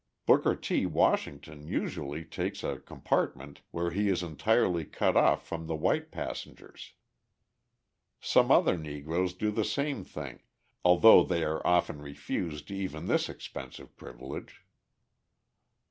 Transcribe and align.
Booker 0.25 0.55
T. 0.55 0.87
Washington 0.87 1.67
usually 1.67 2.25
takes 2.25 2.63
a 2.63 2.79
compartment 2.79 3.61
where 3.69 3.91
he 3.91 4.09
is 4.09 4.23
entirely 4.23 4.83
cut 4.83 5.15
off 5.15 5.45
from 5.45 5.67
the 5.67 5.75
white 5.75 6.09
passengers. 6.09 6.93
Some 8.19 8.49
other 8.49 8.79
Negroes 8.79 9.35
do 9.35 9.51
the 9.51 9.63
same 9.63 10.03
thing, 10.03 10.41
although 10.83 11.21
they 11.23 11.43
are 11.43 11.61
often 11.67 12.01
refused 12.01 12.71
even 12.71 13.05
this 13.05 13.29
expensive 13.29 13.95
privilege. 13.95 14.63